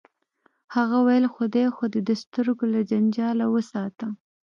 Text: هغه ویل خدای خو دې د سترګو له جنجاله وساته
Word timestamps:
هغه 0.75 0.97
ویل 1.05 1.25
خدای 1.35 1.67
خو 1.75 1.83
دې 1.93 2.01
د 2.09 2.11
سترګو 2.23 2.65
له 2.73 2.79
جنجاله 2.89 3.45
وساته 3.53 4.07